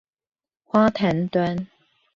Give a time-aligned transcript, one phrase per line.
[0.63, 1.67] 花壇端